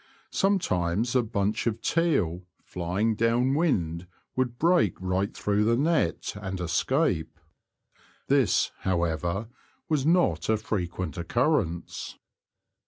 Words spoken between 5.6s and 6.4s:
the net